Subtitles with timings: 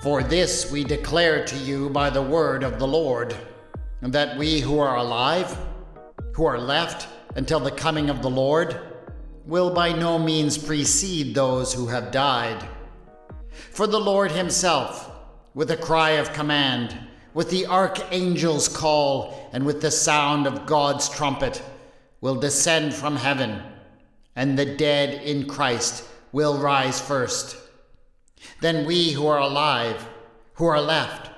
[0.00, 3.34] For this we declare to you by the word of the Lord,
[4.00, 5.58] that we who are alive,
[6.34, 8.80] who are left until the coming of the Lord,
[9.44, 12.64] will by no means precede those who have died.
[13.50, 15.10] For the Lord himself,
[15.52, 16.96] with a cry of command,
[17.34, 21.60] with the archangel's call, and with the sound of God's trumpet,
[22.20, 23.60] will descend from heaven,
[24.36, 27.56] and the dead in Christ will rise first.
[28.60, 30.08] Then we who are alive,
[30.54, 31.30] who are left,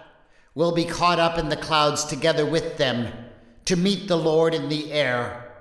[0.54, 3.12] will be caught up in the clouds together with them
[3.66, 5.52] to meet the Lord in the air,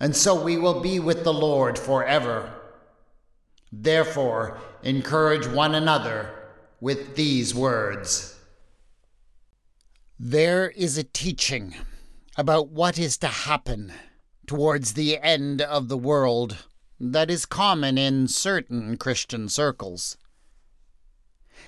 [0.00, 2.52] and so we will be with the Lord forever.
[3.72, 6.34] Therefore, encourage one another
[6.80, 8.38] with these words.
[10.18, 11.74] There is a teaching
[12.36, 13.92] about what is to happen
[14.46, 16.64] towards the end of the world
[17.00, 20.16] that is common in certain Christian circles.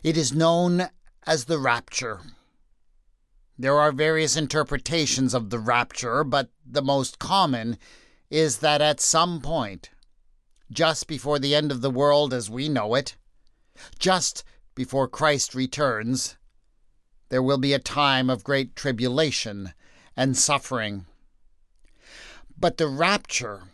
[0.03, 0.89] It is known
[1.27, 2.21] as the rapture.
[3.59, 7.79] There are various interpretations of the rapture, but the most common
[8.31, 9.91] is that at some point,
[10.71, 13.17] just before the end of the world as we know it,
[13.99, 16.37] just before Christ returns,
[17.29, 19.73] there will be a time of great tribulation
[20.17, 21.07] and suffering.
[22.59, 23.65] But the rapture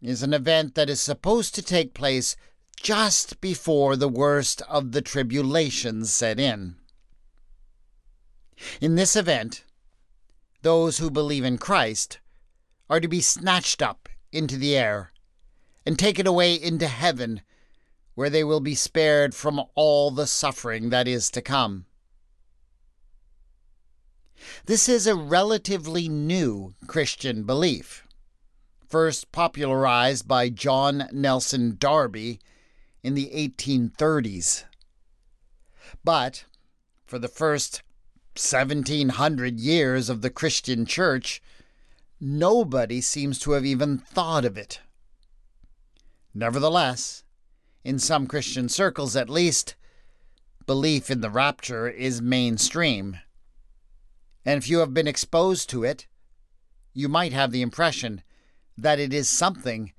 [0.00, 2.36] is an event that is supposed to take place
[2.80, 6.76] just before the worst of the tribulations set in.
[8.80, 9.64] In this event,
[10.62, 12.18] those who believe in Christ
[12.90, 15.12] are to be snatched up into the air
[15.86, 17.42] and taken away into heaven,
[18.14, 21.86] where they will be spared from all the suffering that is to come.
[24.66, 28.06] This is a relatively new Christian belief,
[28.88, 32.40] first popularized by John Nelson Darby
[33.02, 34.64] in the 1830s.
[36.04, 36.44] But
[37.06, 37.82] for the first
[38.36, 41.42] 1700 years of the Christian Church,
[42.20, 44.80] nobody seems to have even thought of it.
[46.34, 47.24] Nevertheless,
[47.84, 49.74] in some Christian circles at least,
[50.66, 53.18] belief in the rapture is mainstream.
[54.44, 56.06] And if you have been exposed to it,
[56.92, 58.22] you might have the impression
[58.76, 59.92] that it is something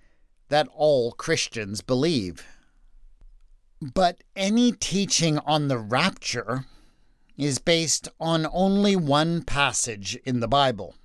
[0.49, 2.45] that all Christians believe.
[3.81, 6.65] But any teaching on the rapture
[7.37, 10.95] is based on only one passage in the Bible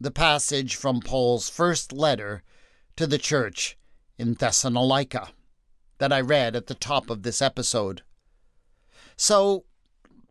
[0.00, 2.42] the passage from Paul's first letter
[2.96, 3.78] to the church
[4.18, 5.30] in Thessalonica
[5.98, 8.02] that I read at the top of this episode.
[9.16, 9.64] So,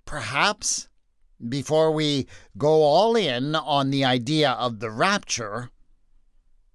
[0.06, 0.90] perhaps,
[1.48, 5.72] before we go all in on the idea of the rapture,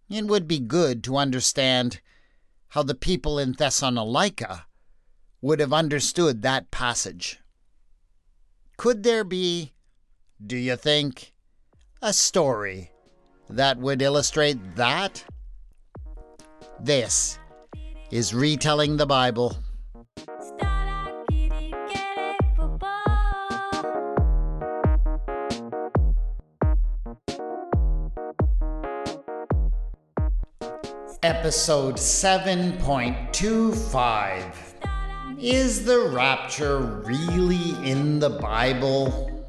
[0.08, 2.00] it would be good to understand
[2.68, 4.66] how the people in Thessalonica
[5.40, 7.38] would have understood that passage.
[8.76, 9.72] Could there be,
[10.44, 11.32] do you think,
[12.02, 12.90] a story
[13.48, 15.24] that would illustrate that?
[16.80, 17.38] This
[18.10, 19.56] is Retelling the Bible.
[31.22, 34.67] Episode 7.25
[35.40, 39.46] Is the rapture really in the Bible?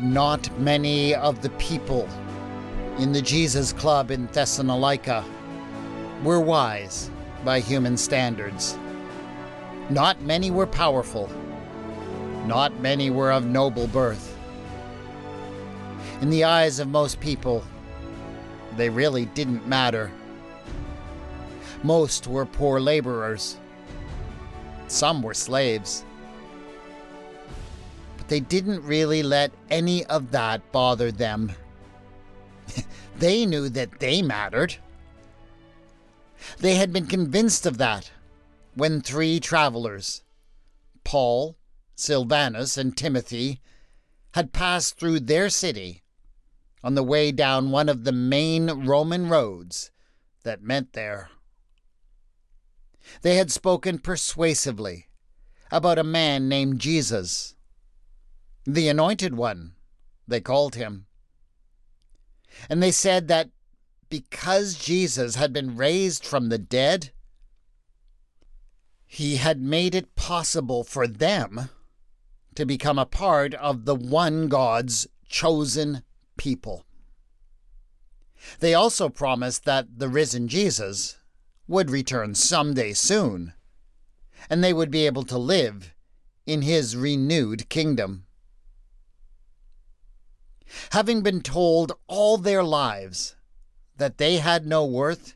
[0.00, 2.08] Not many of the people
[3.00, 5.24] in the Jesus Club in Thessalonica
[6.22, 7.10] were wise
[7.46, 8.76] by human standards.
[9.88, 11.30] Not many were powerful.
[12.44, 14.36] Not many were of noble birth.
[16.20, 17.64] In the eyes of most people,
[18.76, 20.12] they really didn't matter.
[21.82, 23.56] Most were poor laborers.
[24.88, 26.04] Some were slaves
[28.18, 31.52] But they didn't really let any of that bother them.
[33.18, 34.76] they knew that they mattered.
[36.58, 38.10] They had been convinced of that
[38.74, 40.22] when three travelers,
[41.04, 41.56] Paul,
[41.94, 43.60] Silvanus, and Timothy,
[44.34, 46.02] had passed through their city
[46.82, 49.90] on the way down one of the main Roman roads
[50.44, 51.30] that met there.
[53.22, 55.08] They had spoken persuasively
[55.70, 57.54] about a man named Jesus
[58.66, 59.72] the Anointed One,
[60.28, 61.06] they called him.
[62.68, 63.50] And they said that
[64.08, 67.10] because Jesus had been raised from the dead,
[69.06, 71.70] he had made it possible for them
[72.54, 76.02] to become a part of the one God's chosen
[76.36, 76.84] people.
[78.58, 81.16] They also promised that the risen Jesus
[81.68, 83.52] would return someday soon,
[84.48, 85.94] and they would be able to live
[86.46, 88.26] in his renewed kingdom.
[90.92, 93.36] Having been told all their lives
[93.96, 95.34] that they had no worth,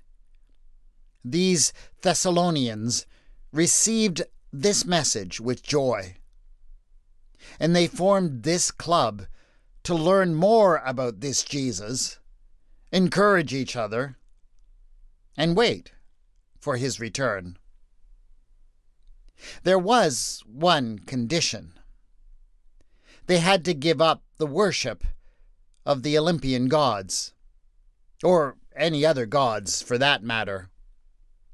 [1.24, 1.72] these
[2.02, 3.06] Thessalonians
[3.52, 4.22] received
[4.52, 6.16] this message with joy.
[7.58, 9.26] And they formed this club
[9.84, 12.18] to learn more about this Jesus,
[12.92, 14.16] encourage each other,
[15.36, 15.92] and wait
[16.58, 17.58] for his return.
[19.62, 21.74] There was one condition.
[23.26, 25.04] They had to give up the worship
[25.86, 27.32] of the Olympian gods,
[28.22, 30.70] or any other gods for that matter,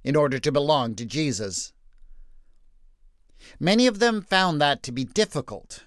[0.05, 1.73] in order to belong to Jesus.
[3.59, 5.85] Many of them found that to be difficult.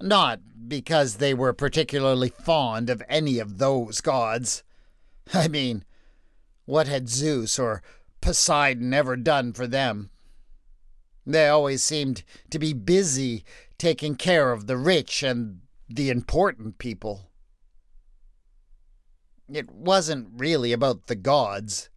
[0.00, 4.62] Not because they were particularly fond of any of those gods.
[5.34, 5.84] I mean,
[6.64, 7.82] what had Zeus or
[8.20, 10.10] Poseidon ever done for them?
[11.26, 13.44] They always seemed to be busy
[13.78, 17.29] taking care of the rich and the important people.
[19.52, 21.90] It wasn't really about the gods.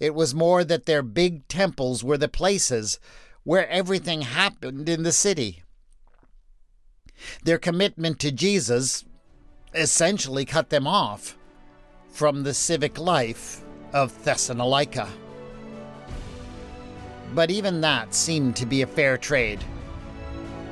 [0.00, 2.98] It was more that their big temples were the places
[3.42, 5.62] where everything happened in the city.
[7.44, 9.04] Their commitment to Jesus
[9.74, 11.36] essentially cut them off
[12.08, 15.08] from the civic life of Thessalonica.
[17.34, 19.62] But even that seemed to be a fair trade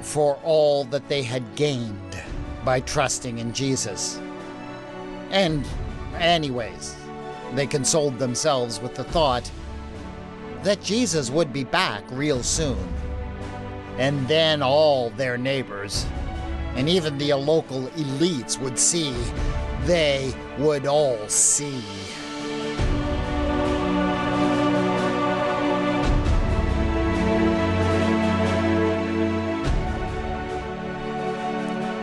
[0.00, 2.16] for all that they had gained
[2.64, 4.20] by trusting in Jesus.
[5.32, 5.66] And,
[6.18, 6.94] anyways,
[7.54, 9.50] they consoled themselves with the thought
[10.62, 12.78] that Jesus would be back real soon.
[13.96, 16.06] And then all their neighbors,
[16.76, 19.14] and even the local elites, would see.
[19.84, 21.82] They would all see.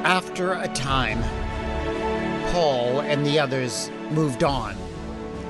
[0.03, 1.23] After a time,
[2.51, 4.75] Paul and the others moved on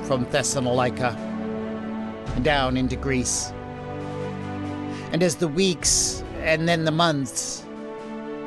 [0.03, 1.15] from Thessalonica
[2.35, 3.53] and down into Greece.
[5.13, 7.65] And as the weeks and then the months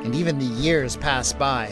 [0.03, 1.67] and even the years passed by,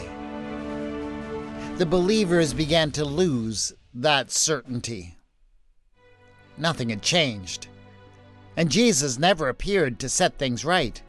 [1.76, 5.18] the believers began to lose that certainty.
[6.58, 7.68] Nothing had changed,
[8.56, 11.00] and Jesus never appeared to set things right.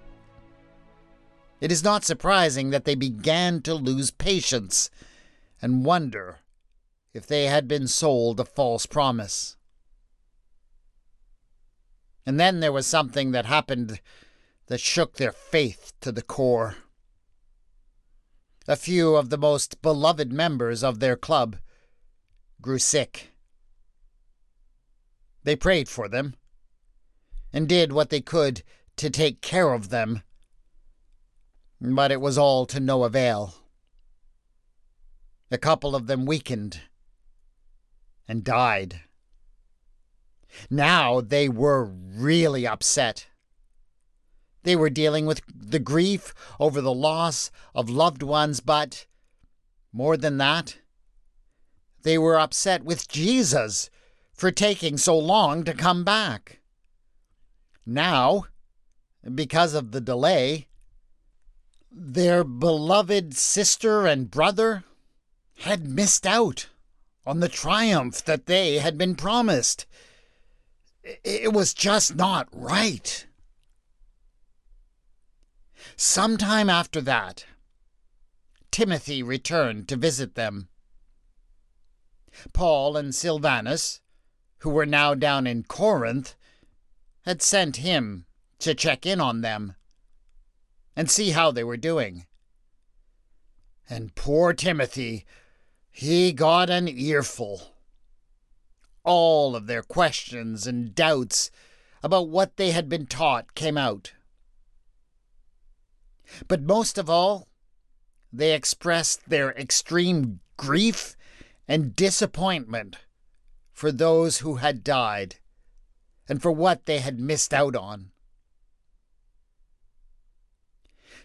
[1.61, 4.91] It is not surprising that they began to lose patience
[5.63, 6.41] and wonder
[7.13, 9.55] if they had been sold a false promise.
[12.25, 14.01] And then there was something that happened
[14.67, 16.75] that shook their faith to the core.
[18.67, 21.55] A few of the most beloved members of their club
[22.61, 23.29] grew sick.
[25.43, 26.35] They prayed for them
[27.53, 28.63] and did what they could
[28.97, 30.23] to take care of them
[31.79, 33.62] but it was all to no avail.
[35.53, 36.81] A couple of them weakened
[38.27, 39.01] and died.
[40.67, 43.27] Now they were really upset.
[44.63, 49.05] They were dealing with the grief over the loss of loved ones, but
[49.91, 50.79] more than that,
[52.01, 53.91] they were upset with Jesus
[54.33, 56.61] for taking so long to come back.
[57.85, 58.45] Now,
[59.35, 60.67] because of the delay,
[61.91, 64.83] their beloved sister and brother
[65.59, 66.67] had missed out
[67.25, 69.85] on the triumph that they had been promised.
[71.23, 73.25] It was just not right.
[75.95, 77.45] Sometime after that,
[78.71, 80.69] Timothy returned to visit them.
[82.51, 84.01] Paul and Silvanus,
[84.59, 86.35] who were now down in Corinth,
[87.25, 88.25] had sent him
[88.59, 89.75] to check in on them
[90.95, 92.25] and see how they were doing.
[93.89, 95.25] And poor Timothy,
[95.95, 97.75] he got an earful.
[99.03, 101.51] All of their questions and doubts
[102.01, 104.13] about what they had been taught came out.
[106.47, 107.47] But most of all,
[108.31, 111.15] they expressed their extreme grief
[111.67, 112.97] and disappointment
[113.71, 115.35] for those who had died
[116.27, 118.09] and for what they had missed out on.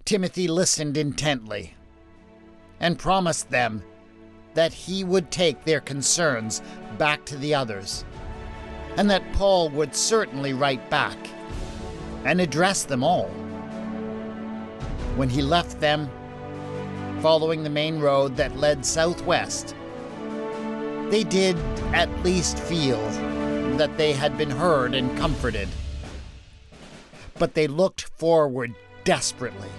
[0.05, 1.75] Timothy listened intently
[2.79, 3.83] and promised them
[4.59, 6.62] that he would take their concerns
[6.99, 8.05] back to the others,
[8.97, 11.17] and that Paul would certainly write back
[12.25, 13.29] and address them all.
[15.15, 16.11] When he left them,
[17.21, 19.77] following the main road that led southwest,
[21.09, 21.57] they did
[21.95, 23.09] at least feel
[23.77, 25.69] that they had been heard and comforted.
[27.38, 28.75] But they looked forward
[29.05, 29.71] desperately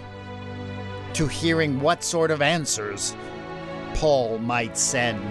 [1.16, 3.14] to hearing what sort of answers
[3.96, 5.24] Paul might send.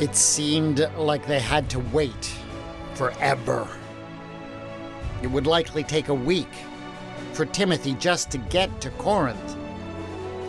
[0.00, 2.32] It seemed like they had to wait
[2.94, 3.68] forever.
[5.22, 6.52] It would likely take a week
[7.32, 9.56] for Timothy just to get to Corinth.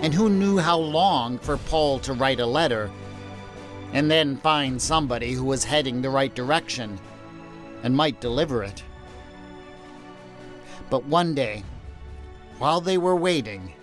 [0.02, 2.92] And who knew how long for Paul to write a letter
[3.92, 7.00] and then find somebody who was heading the right direction
[7.82, 8.84] and might deliver it.
[10.90, 11.64] But one day,
[12.58, 13.74] while they were waiting,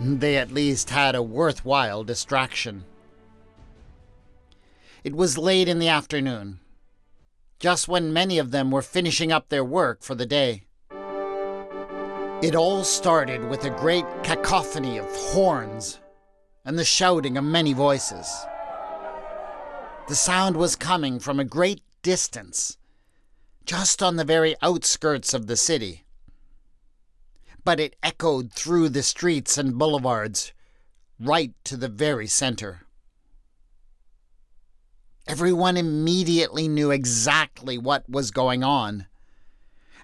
[0.00, 2.84] they at least had a worthwhile distraction.
[5.04, 6.60] It was late in the afternoon,
[7.58, 10.64] just when many of them were finishing up their work for the day.
[12.42, 16.00] It all started with a great cacophony of horns
[16.64, 18.26] and the shouting of many voices.
[20.08, 22.78] The sound was coming from a great distance,
[23.64, 26.04] just on the very outskirts of the city.
[27.64, 30.52] But it echoed through the streets and boulevards,
[31.18, 32.82] right to the very center.
[35.26, 39.06] Everyone immediately knew exactly what was going on,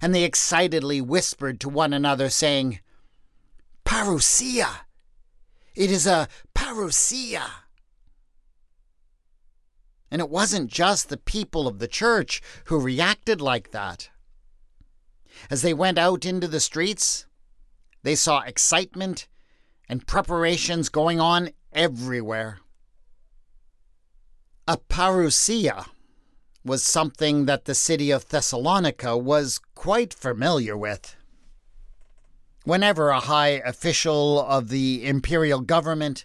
[0.01, 2.81] and they excitedly whispered to one another, saying,
[3.85, 4.69] Parousia!
[5.75, 7.66] It is a parousia!
[10.11, 14.11] And it wasn't just the people of the church who reacted like that.
[15.51, 17.27] As they went out into the streets,
[18.03, 19.27] they saw excitement
[19.89, 22.59] and preparations going on everywhere.
[24.69, 25.87] A parousia
[26.65, 31.15] was something that the city of Thessalonica was quite familiar with.
[32.65, 36.25] Whenever a high official of the imperial government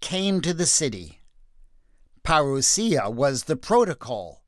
[0.00, 1.19] came to the city,
[2.22, 4.42] parousia was the protocol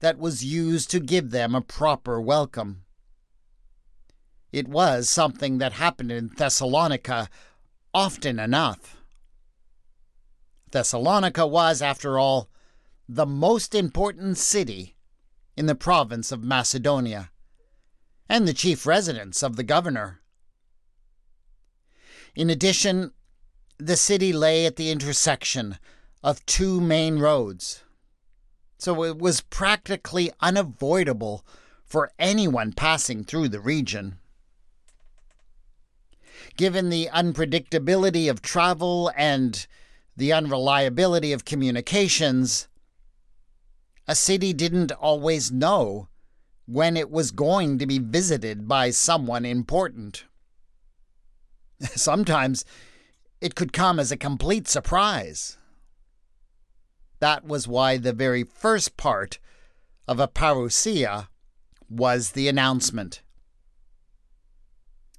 [0.00, 2.84] that was used to give them a proper welcome.
[4.52, 7.28] It was something that happened in Thessalonica
[7.92, 9.02] often enough.
[10.70, 12.48] Thessalonica was, after all,
[13.08, 14.96] the most important city
[15.56, 17.30] in the province of Macedonia,
[18.28, 20.20] and the chief residence of the governor.
[22.34, 23.12] In addition,
[23.78, 25.78] the city lay at the intersection
[26.24, 27.84] of two main roads,
[28.78, 31.44] so it was practically unavoidable
[31.84, 34.16] for anyone passing through the region.
[36.56, 39.66] Given the unpredictability of travel and
[40.16, 42.68] the unreliability of communications,
[44.08, 46.08] a city didn't always know
[46.64, 50.24] when it was going to be visited by someone important.
[51.80, 52.64] Sometimes
[53.42, 55.58] it could come as a complete surprise.
[57.24, 59.38] That was why the very first part
[60.06, 61.28] of a parousia
[61.88, 63.22] was the announcement.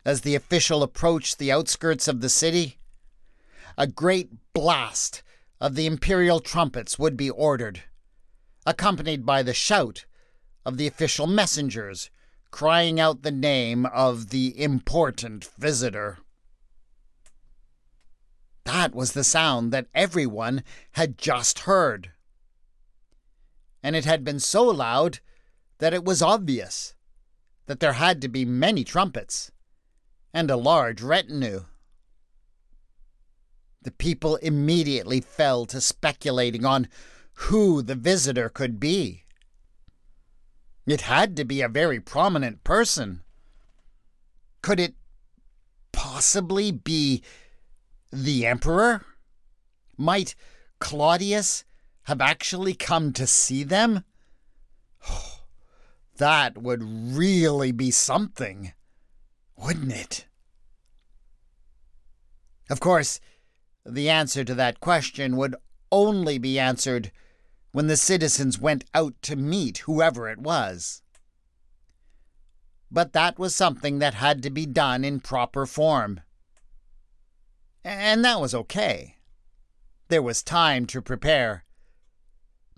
[0.05, 2.77] As the official approached the outskirts of the city,
[3.75, 5.23] a great blast
[5.59, 7.81] of the imperial trumpets would be ordered,
[8.67, 10.05] accompanied by the shout
[10.63, 12.11] of the official messengers
[12.51, 16.19] crying out the name of the important visitor.
[18.65, 22.11] That was the sound that everyone had just heard.
[23.81, 25.19] And it had been so loud
[25.77, 26.95] that it was obvious
[27.67, 29.51] that there had to be many trumpets
[30.33, 31.65] and a large retinue.
[33.81, 36.87] The people immediately fell to speculating on
[37.33, 39.25] who the visitor could be.
[40.87, 43.21] It had to be a very prominent person.
[44.61, 44.95] Could it
[45.91, 47.21] possibly be
[48.23, 49.05] the Emperor?
[49.97, 50.35] Might
[50.79, 51.65] Claudius
[52.03, 54.03] have actually come to see them?
[56.17, 58.73] that would really be something,
[59.57, 60.27] wouldn't it?
[62.69, 63.19] Of course,
[63.85, 65.55] the answer to that question would
[65.91, 67.11] only be answered
[67.71, 71.01] when the citizens went out to meet whoever it was.
[72.89, 76.21] But that was something that had to be done in proper form.
[77.87, 79.17] And that was okay.
[80.07, 81.65] There was time to prepare.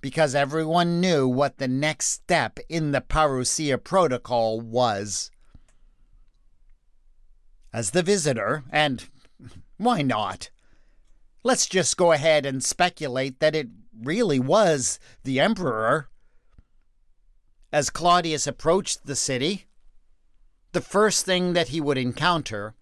[0.02, 5.32] because everyone knew what the next step in the Parousia protocol was.
[7.74, 9.06] As the visitor, and
[9.78, 10.50] why not?
[11.44, 13.68] Let's just go ahead and speculate that it
[14.02, 16.10] really was the emperor.
[17.72, 19.66] As Claudius approached the city,
[20.72, 22.76] the first thing that he would encounter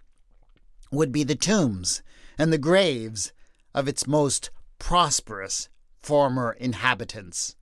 [0.92, 2.02] would be the tombs
[2.38, 3.32] and the graves
[3.74, 4.50] of its most
[4.80, 5.70] prosperous
[6.02, 7.56] former inhabitants.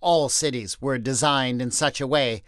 [0.00, 2.42] All cities were designed in such a way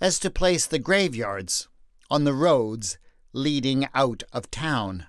[0.00, 1.68] as to place the graveyards
[2.10, 2.98] on the roads
[3.32, 5.06] leading out of town.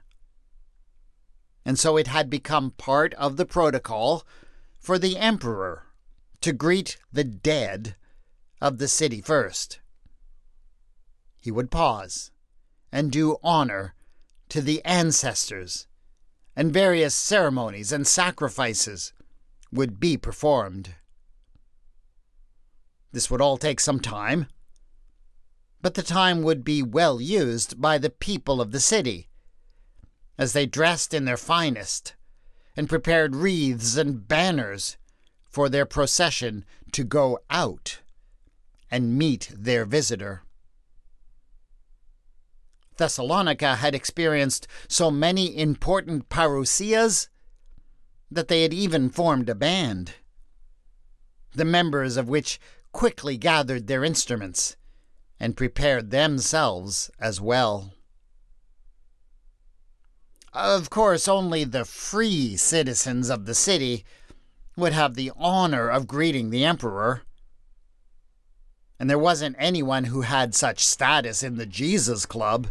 [1.65, 4.25] And so it had become part of the protocol
[4.77, 5.83] for the emperor
[6.41, 7.95] to greet the dead
[8.61, 9.79] of the city first.
[11.41, 12.31] He would pause
[12.91, 13.95] and do honor
[14.55, 15.85] to the ancestors,
[16.55, 19.11] and various ceremonies and sacrifices
[19.69, 20.95] would be performed.
[23.11, 24.47] This would all take some time,
[25.81, 29.27] but the time would be well used by the people of the city,
[30.37, 32.15] as they dressed in their finest
[32.77, 34.95] and prepared wreaths and banners
[35.49, 37.99] for their procession to go out
[38.89, 40.44] and meet their visitor.
[42.97, 47.27] Thessalonica had experienced so many important parousias
[48.31, 50.13] that they had even formed a band,
[51.53, 52.59] the members of which
[52.91, 54.77] quickly gathered their instruments
[55.39, 57.93] and prepared themselves as well.
[60.53, 64.05] Of course, only the free citizens of the city
[64.77, 67.23] would have the honor of greeting the emperor.
[68.97, 72.67] And there wasn't anyone who had such status in the Jesus Club.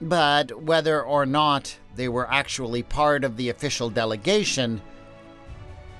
[0.00, 4.82] But whether or not they were actually part of the official delegation,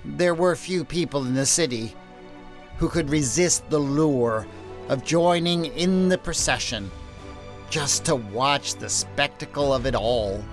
[0.05, 1.95] there were few people in the city
[2.79, 4.47] who could resist the lure
[4.89, 6.91] of joining in the procession
[7.71, 10.45] just to watch the spectacle of it all.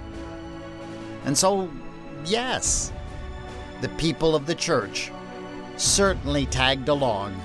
[1.26, 1.70] And so,
[2.26, 2.94] yes,
[3.82, 5.12] the people of the church
[5.78, 7.40] certainly tagged along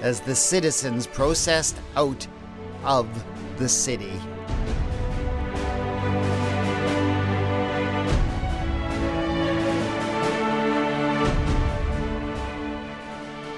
[0.00, 2.26] as the citizens processed out
[2.82, 3.06] of
[3.58, 4.20] the city.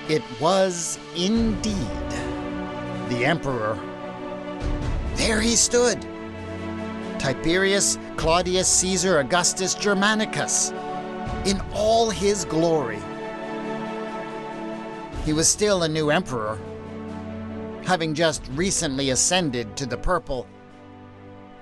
[0.06, 1.74] It was indeed
[3.08, 3.78] the Emperor.
[5.14, 6.06] There he stood.
[7.18, 10.72] Tiberius Claudius Caesar Augustus Germanicus
[11.46, 13.00] in all his glory.
[15.24, 16.58] He was still a new emperor,
[17.86, 20.46] having just recently ascended to the purple,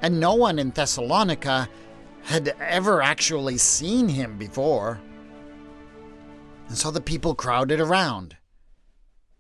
[0.00, 1.68] and no one in Thessalonica
[2.24, 5.00] had ever actually seen him before.
[6.72, 8.38] And so the people crowded around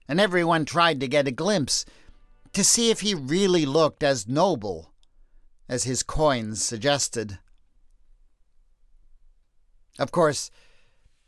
[0.06, 1.86] and everyone tried to get a glimpse
[2.52, 4.92] to see if he really looked as noble
[5.66, 7.38] as his coins suggested.
[9.98, 10.50] Of course,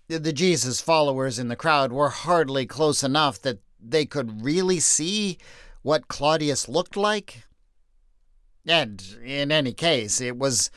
[0.08, 5.38] the Jesus followers in the crowd were hardly close enough that they could really see
[5.80, 7.44] what Claudius looked like.
[8.66, 10.70] And in any case, it was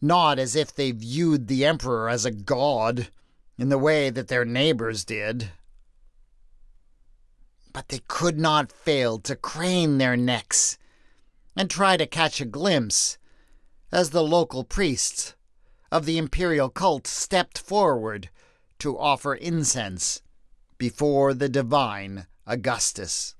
[0.00, 3.10] not as if they viewed the emperor as a god
[3.58, 5.50] in the way that their neighbors did
[7.76, 10.78] but they could not fail to crane their necks
[11.54, 13.18] and try to catch a glimpse
[13.92, 15.34] as the local priests
[15.92, 18.30] of the imperial cult stepped forward
[18.78, 20.22] to offer incense
[20.78, 23.34] before the divine Augustus.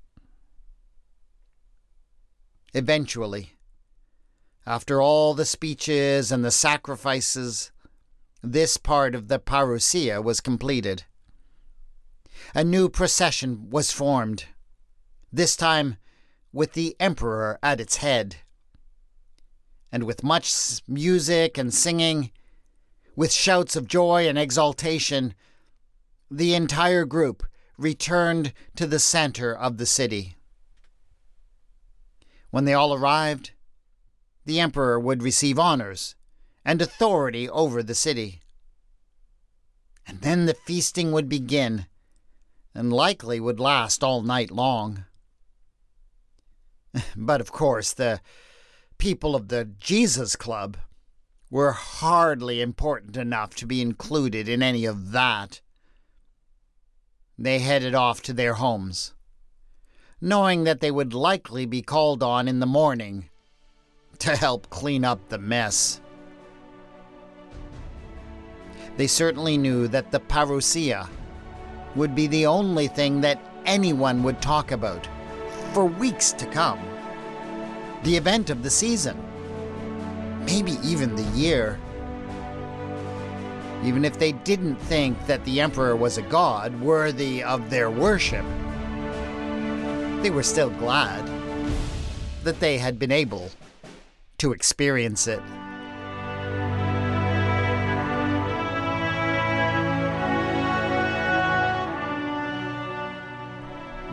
[2.75, 3.53] Eventually,
[4.67, 7.71] after all the speeches and the sacrifices,
[8.41, 11.03] this part of the parousia was completed
[12.53, 14.45] a new procession was formed,
[15.31, 15.97] this time
[16.53, 18.37] with the Emperor at its head.
[19.91, 22.31] And with much music and singing,
[23.15, 25.33] with shouts of joy and exultation,
[26.29, 27.43] the entire group
[27.77, 30.35] returned to the center of the city.
[32.49, 33.51] When they all arrived,
[34.45, 36.15] the emperor would receive honors
[36.67, 38.41] and authority over the city.
[40.05, 41.87] And then the feasting would begin
[42.75, 45.05] and likely would last all night long.
[47.15, 48.19] But of course, the
[48.97, 50.75] people of the Jesus Club
[51.49, 55.61] were hardly important enough to be included in any of that.
[57.37, 59.13] They headed off to their homes,
[60.19, 63.29] knowing that they would likely be called on in the morning
[64.19, 66.01] to help clean up the mess.
[68.97, 71.07] They certainly knew that the parousia
[71.95, 75.07] would be the only thing that anyone would talk about
[75.71, 76.79] for weeks to come.
[78.03, 79.17] The event of the season,
[80.45, 81.79] maybe even the year.
[83.83, 88.45] Even if they didn't think that the emperor was a god worthy of their worship,
[90.23, 91.23] they were still glad
[92.43, 93.51] that they had been able
[94.39, 95.41] to experience it.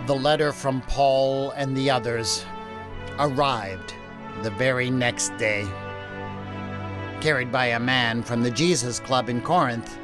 [0.06, 2.44] The letter from Paul and the others
[3.18, 3.94] arrived
[4.42, 5.66] the very next day,
[7.22, 9.98] carried by a man from the Jesus Club in Corinth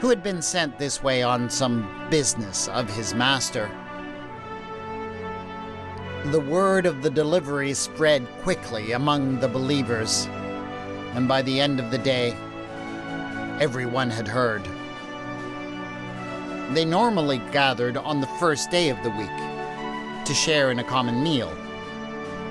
[0.00, 3.70] who had been sent this way on some business of his master.
[6.26, 10.26] The word of the delivery spread quickly among the believers,
[11.14, 12.32] and by the end of the day,
[13.60, 14.66] everyone had heard.
[16.72, 21.20] They normally gathered on the first day of the week to share in a common
[21.20, 21.48] meal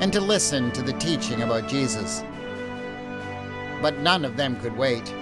[0.01, 2.21] and to listen to the teaching about Jesus.
[3.81, 5.13] But none of them could wait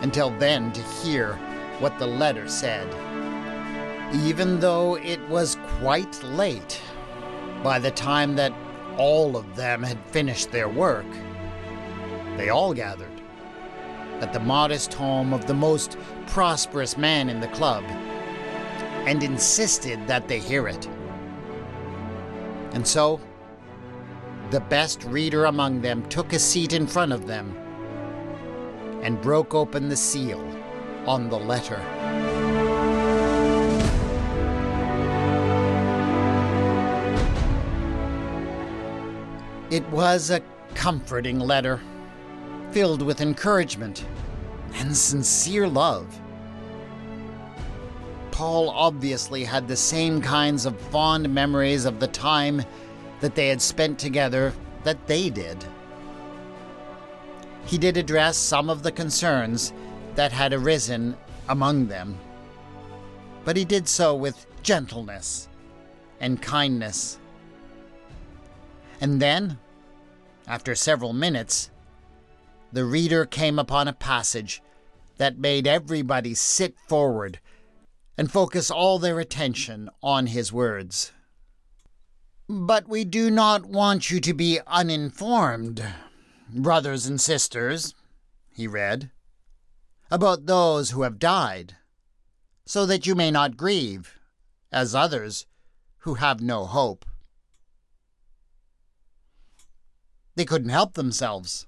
[0.00, 1.34] until then to hear
[1.78, 2.88] what the letter said.
[4.24, 6.80] Even though it was quite late
[7.62, 8.54] by the time that
[8.96, 11.06] all of them had finished their work,
[12.38, 13.09] they all gathered
[14.20, 17.84] at the modest home of the most prosperous man in the club
[19.06, 20.86] and insisted that they hear it.
[22.72, 23.20] And so,
[24.50, 27.56] the best reader among them took a seat in front of them
[29.02, 30.44] and broke open the seal
[31.06, 31.80] on the letter.
[39.70, 40.42] It was a
[40.74, 41.80] comforting letter,
[42.72, 44.04] filled with encouragement
[44.74, 46.20] and sincere love.
[48.30, 52.62] Paul obviously had the same kinds of fond memories of the time
[53.20, 54.54] that they had spent together
[54.84, 55.62] that they did.
[57.66, 59.72] He did address some of the concerns
[60.14, 61.16] that had arisen
[61.48, 62.18] among them,
[63.44, 65.48] but he did so with gentleness
[66.20, 67.18] and kindness.
[69.00, 69.58] And then,
[70.46, 71.70] after several minutes,
[72.72, 74.62] the reader came upon a passage
[75.18, 77.40] that made everybody sit forward
[78.16, 81.12] and focus all their attention on his words.
[82.48, 85.84] But we do not want you to be uninformed,
[86.52, 87.94] brothers and sisters,
[88.52, 89.10] he read,
[90.10, 91.76] about those who have died,
[92.66, 94.18] so that you may not grieve,
[94.72, 95.46] as others
[95.98, 97.04] who have no hope.
[100.34, 101.66] They couldn't help themselves.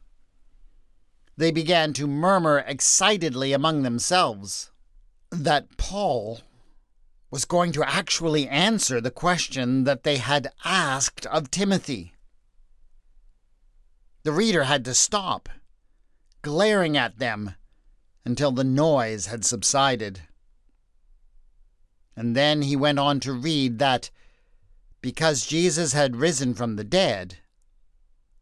[1.42, 4.70] They began to murmur excitedly among themselves
[5.32, 6.42] that Paul
[7.32, 12.14] was going to actually answer the question that they had asked of Timothy.
[14.22, 15.48] The reader had to stop,
[16.42, 17.56] glaring at them
[18.24, 20.20] until the noise had subsided.
[22.14, 24.10] And then he went on to read that
[25.00, 27.38] because Jesus had risen from the dead,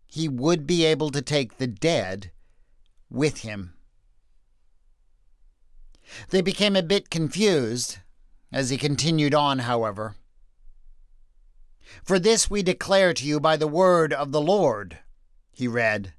[0.06, 2.30] he would be able to take the dead
[3.10, 3.74] with him.
[6.30, 7.98] They became a bit confused
[8.52, 10.14] as he continued on, however.
[12.04, 14.98] For this we declare to you by the word of the Lord,
[15.52, 16.14] he read,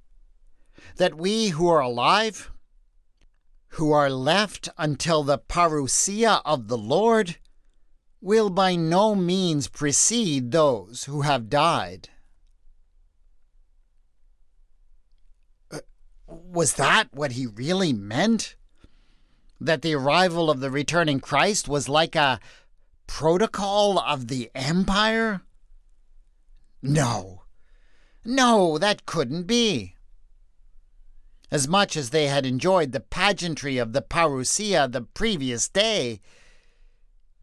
[0.97, 2.51] that we who are alive,
[3.75, 7.37] who are left until the parousia of the Lord,
[8.21, 12.09] will by no means precede those who have died.
[16.31, 18.55] Was that what he really meant?
[19.61, 22.39] that the arrival of the returning Christ was like a
[23.05, 25.41] protocol of the empire?
[26.81, 27.43] No.
[28.25, 29.95] No, that couldn't be.
[31.51, 36.21] As much as they had enjoyed the pageantry of the parousia the previous day,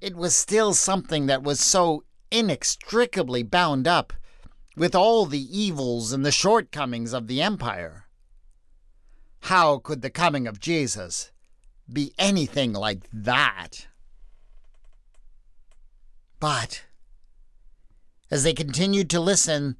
[0.00, 4.12] it was still something that was so inextricably bound up
[4.76, 8.07] with all the evils and the shortcomings of the empire.
[9.42, 11.30] How could the coming of Jesus
[11.92, 13.86] be anything like that.
[16.40, 16.84] But
[18.30, 19.76] as they continued to listen,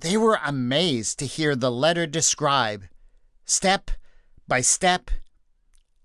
[0.00, 2.84] they were amazed to hear the letter describe,
[3.44, 3.90] step
[4.46, 5.10] by step,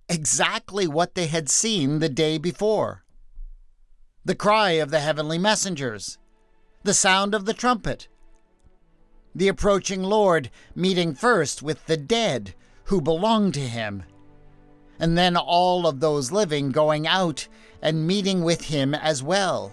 [0.07, 3.03] exactly what they had seen the day before
[4.23, 6.17] the cry of the heavenly messengers,
[6.83, 8.09] the sound of the trumpet,
[9.33, 12.53] the approaching Lord meeting first with the dead
[12.87, 14.03] who belonged to him
[14.99, 17.47] and then all of those living going out
[17.81, 19.71] and meeting with him as well.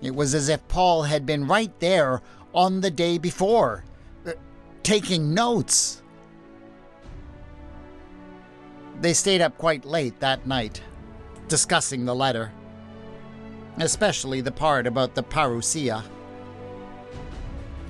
[0.00, 2.22] It was as if Paul had been right there
[2.54, 3.84] on the day before,
[4.26, 4.32] uh,
[4.82, 6.02] taking notes.
[9.00, 10.80] They stayed up quite late that night,
[11.48, 12.52] discussing the letter,
[13.78, 16.04] especially the part about the parousia.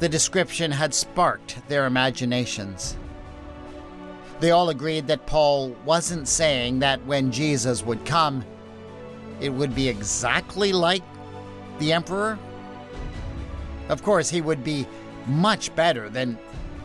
[0.04, 2.98] The description had sparked their imaginations.
[4.38, 8.44] They all agreed that Paul wasn't saying that when Jesus would come,
[9.40, 11.02] it would be exactly like
[11.78, 12.38] the emperor.
[13.88, 14.86] Of course, he would be
[15.26, 16.38] much better than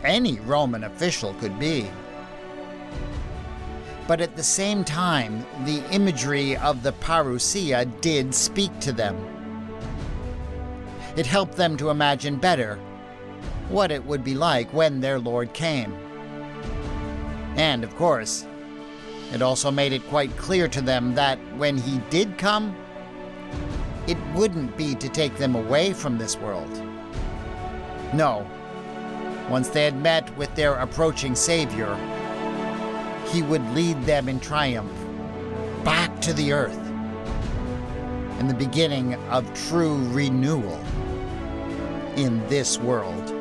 [0.06, 1.92] any Roman official could be.
[4.08, 9.18] But at the same time, the imagery of the parousia did speak to them.
[11.18, 12.80] It helped them to imagine better
[13.70, 15.94] what it would be like when their Lord came.
[17.56, 18.46] And, of course,
[19.32, 22.76] it also made it quite clear to them that when he did come,
[24.08, 26.72] it wouldn't be to take them away from this world.
[28.14, 28.46] No.
[29.50, 31.96] Once they had met with their approaching Savior,
[33.28, 34.92] he would lead them in triumph
[35.84, 36.78] back to the earth
[38.40, 40.84] and the beginning of true renewal
[42.16, 43.39] in this world.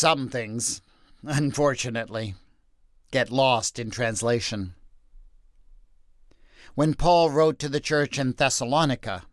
[0.00, 0.80] Some things,
[1.24, 2.34] unfortunately,
[3.10, 4.74] get lost in translation.
[6.74, 9.24] When Paul wrote to the church in Thessalonica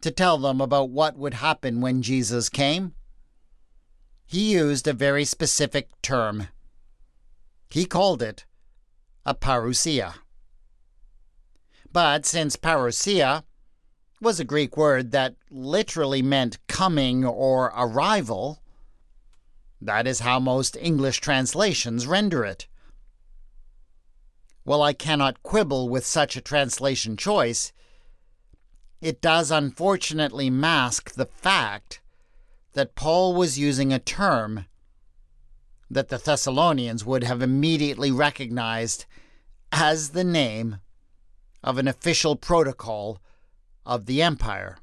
[0.00, 2.94] to tell them about what would happen when Jesus came,
[4.26, 6.48] he used a very specific term.
[7.70, 8.44] He called it
[9.24, 10.14] a parousia.
[11.92, 13.44] But since parousia
[14.20, 18.64] was a Greek word that literally meant coming or arrival,
[19.80, 22.66] that is how most English translations render it.
[24.64, 27.72] While I cannot quibble with such a translation choice,
[29.00, 32.00] it does unfortunately mask the fact
[32.72, 34.66] that Paul was using a term
[35.90, 39.04] that the Thessalonians would have immediately recognized
[39.70, 40.80] as the name
[41.62, 43.20] of an official protocol
[43.84, 44.78] of the empire.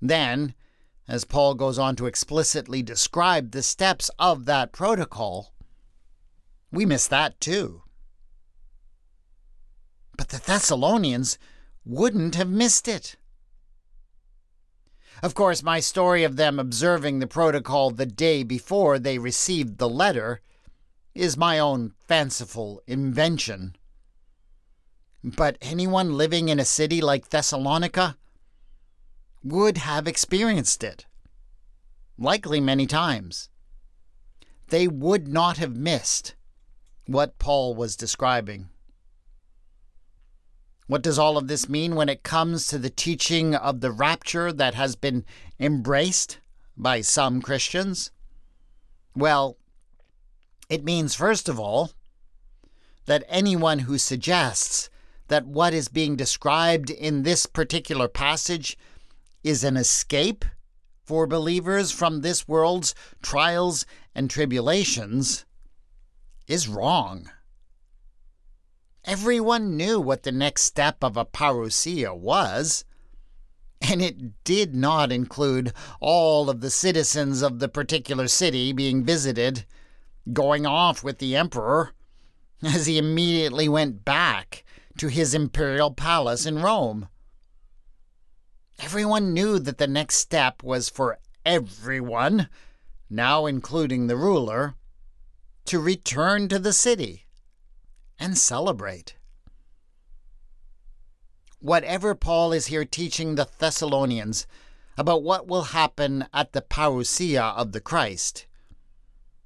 [0.00, 0.54] Then,
[1.08, 5.52] as Paul goes on to explicitly describe the steps of that protocol,
[6.70, 7.82] we miss that too.
[10.16, 11.38] But the Thessalonians
[11.84, 13.16] wouldn't have missed it.
[15.22, 19.88] Of course, my story of them observing the protocol the day before they received the
[19.88, 20.40] letter
[21.14, 23.76] is my own fanciful invention.
[25.22, 28.16] But anyone living in a city like Thessalonica
[29.42, 31.06] would have experienced it,
[32.18, 33.48] likely many times.
[34.68, 36.34] They would not have missed
[37.06, 38.68] what Paul was describing.
[40.86, 44.52] What does all of this mean when it comes to the teaching of the rapture
[44.52, 45.24] that has been
[45.58, 46.38] embraced
[46.76, 48.10] by some Christians?
[49.14, 49.56] Well,
[50.68, 51.92] it means, first of all,
[53.06, 54.88] that anyone who suggests
[55.28, 58.76] that what is being described in this particular passage
[59.42, 60.44] is an escape
[61.04, 65.44] for believers from this world's trials and tribulations
[66.46, 67.30] is wrong.
[69.04, 72.84] Everyone knew what the next step of a parousia was,
[73.80, 79.66] and it did not include all of the citizens of the particular city being visited,
[80.32, 81.92] going off with the emperor,
[82.62, 84.62] as he immediately went back
[84.98, 87.08] to his imperial palace in Rome.
[88.82, 92.48] Everyone knew that the next step was for everyone,
[93.08, 94.74] now including the ruler,
[95.66, 97.26] to return to the city
[98.18, 99.14] and celebrate.
[101.60, 104.48] Whatever Paul is here teaching the Thessalonians
[104.98, 108.46] about what will happen at the parousia of the Christ,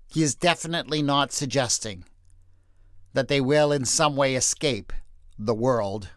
[0.08, 2.04] he is definitely not suggesting
[3.12, 4.94] that they will in some way escape
[5.38, 6.08] the world.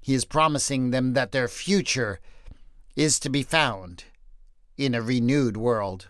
[0.00, 2.20] He is promising them that their future
[2.96, 4.04] is to be found
[4.76, 6.08] in a renewed world.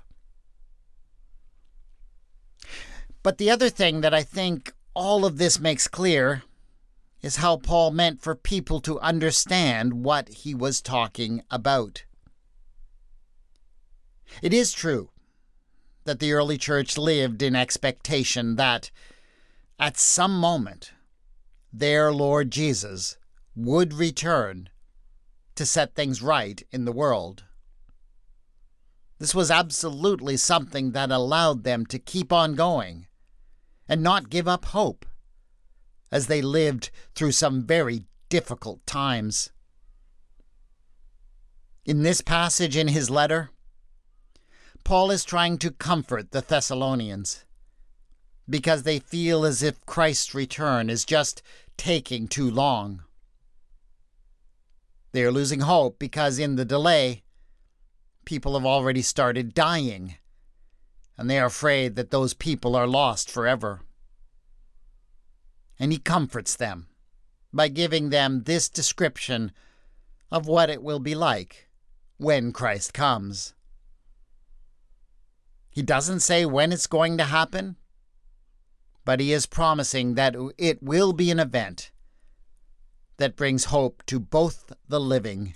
[3.22, 6.42] But the other thing that I think all of this makes clear
[7.20, 12.04] is how Paul meant for people to understand what he was talking about.
[14.42, 15.10] It is true
[16.04, 18.90] that the early church lived in expectation that,
[19.78, 20.92] at some moment,
[21.72, 23.18] their Lord Jesus
[23.58, 24.68] would return
[25.56, 27.42] to set things right in the world.
[29.18, 33.08] This was absolutely something that allowed them to keep on going
[33.88, 35.04] and not give up hope
[36.12, 39.50] as they lived through some very difficult times.
[41.84, 43.50] In this passage in his letter,
[44.84, 47.44] Paul is trying to comfort the Thessalonians
[48.48, 51.42] because they feel as if Christ's return is just
[51.76, 53.02] taking too long.
[55.12, 57.22] They are losing hope because in the delay,
[58.24, 60.16] people have already started dying,
[61.16, 63.80] and they are afraid that those people are lost forever.
[65.78, 66.88] And he comforts them
[67.52, 69.52] by giving them this description
[70.30, 71.68] of what it will be like
[72.18, 73.54] when Christ comes.
[75.70, 77.76] He doesn't say when it's going to happen,
[79.04, 81.92] but he is promising that it will be an event
[83.18, 85.54] that brings hope to both the living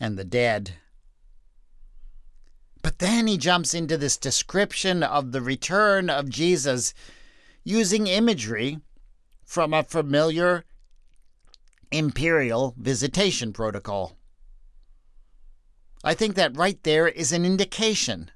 [0.00, 0.74] and the dead.
[2.82, 6.94] But then he jumps into this description of the return of Jesus
[7.64, 8.78] using imagery
[9.44, 10.64] from a familiar
[11.90, 14.16] imperial visitation protocol.
[16.04, 18.30] I think that right there is an indication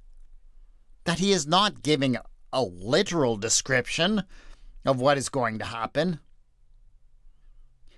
[1.05, 2.17] that he is not giving
[2.53, 4.25] a literal description
[4.85, 6.19] of what is going to happen.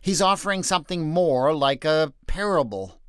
[0.04, 3.00] He's offering something more like a parable.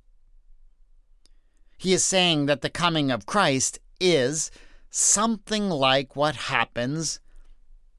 [1.78, 4.50] He is saying that the coming of Christ is
[4.90, 7.20] something like what happens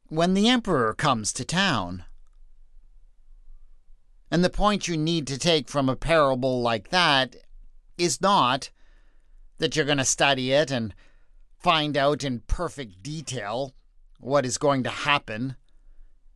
[0.08, 2.04] when the emperor comes to town.
[4.30, 7.36] And the point you need to take from a parable like that
[7.98, 8.70] is not
[9.58, 10.94] that you're going to study it and
[11.58, 13.74] find out in perfect detail
[14.20, 15.56] what is going to happen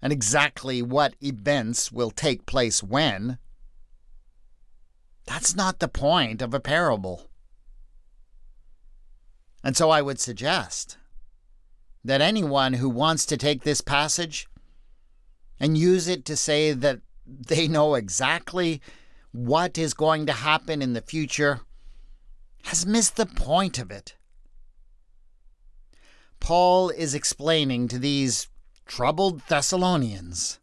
[0.02, 3.38] and exactly what events will take place when.
[5.26, 7.28] That's not the point of a parable.
[9.62, 10.96] And so I would suggest
[12.02, 14.48] that anyone who wants to take this passage
[15.58, 18.80] and use it to say that they know exactly
[19.32, 21.60] what is going to happen in the future
[22.64, 24.16] has missed the point of it.
[26.40, 28.48] Paul is explaining to these
[28.90, 30.58] troubled Thessalonians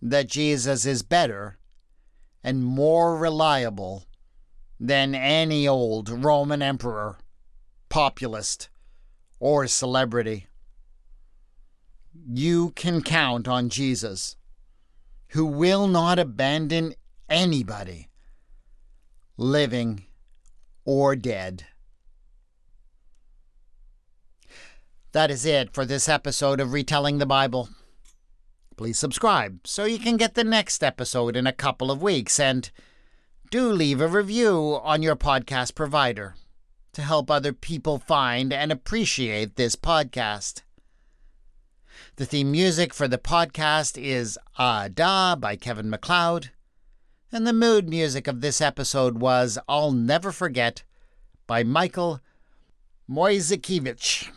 [0.00, 1.58] that Jesus is better
[2.44, 4.04] and more reliable
[4.78, 7.18] than any old Roman emperor,
[7.88, 8.68] populist,
[9.40, 10.46] or celebrity.
[12.30, 14.36] You can count on Jesus,
[15.30, 16.94] who will not abandon
[17.28, 18.08] anybody,
[19.36, 20.04] living
[20.84, 21.66] or dead.
[25.12, 27.70] That is it for this episode of Retelling the Bible.
[28.76, 32.70] Please subscribe so you can get the next episode in a couple of weeks, and
[33.50, 36.34] do leave a review on your podcast provider
[36.92, 40.60] to help other people find and appreciate this podcast.
[42.16, 46.50] The theme music for the podcast is Ah Da by Kevin MacLeod,
[47.32, 50.82] and the mood music of this episode was I'll Never Forget
[51.46, 52.20] by Michael
[53.10, 54.32] Mojzykiewicz.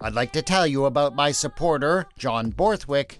[0.01, 3.19] I'd like to tell you about my supporter, John Borthwick,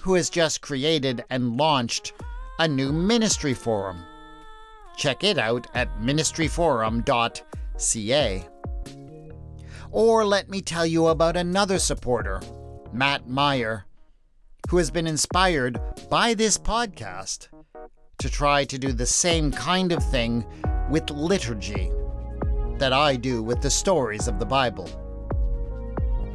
[0.00, 2.12] who has just created and launched
[2.58, 4.04] a new ministry forum.
[4.96, 8.48] Check it out at ministryforum.ca.
[9.90, 12.40] Or let me tell you about another supporter,
[12.92, 13.84] Matt Meyer,
[14.72, 17.48] who has been inspired by this podcast
[18.16, 20.46] to try to do the same kind of thing
[20.88, 21.92] with liturgy
[22.78, 24.88] that I do with the stories of the Bible.